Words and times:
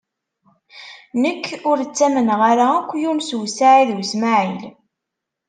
Nekk 1.21 1.45
ur 1.69 1.77
ttamneɣ 1.81 2.39
ara 2.51 2.65
akk 2.79 2.89
Yunes 3.01 3.29
u 3.37 3.39
Saɛid 3.55 3.89
u 3.99 4.01
Smaɛil. 4.11 4.63